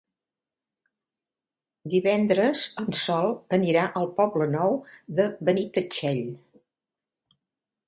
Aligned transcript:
Divendres 1.93 2.63
en 2.85 2.89
Sol 3.01 3.29
anirà 3.59 3.85
al 4.01 4.09
Poble 4.23 4.49
Nou 4.57 4.75
de 5.21 5.29
Benitatxell. 5.51 6.27